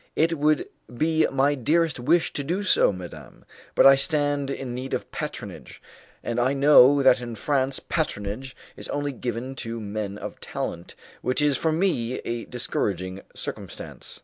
[0.15, 4.95] "It would be my dearest wish to do so, madam, but I stand in need
[4.95, 5.79] of patronage,
[6.23, 11.39] and I know that in France patronage is only given to men of talent, which
[11.39, 14.19] is for me a discouraging circumstance."